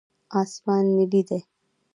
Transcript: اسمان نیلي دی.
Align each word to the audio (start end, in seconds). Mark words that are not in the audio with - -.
اسمان 0.39 0.83
نیلي 0.95 1.21
دی. 1.27 1.39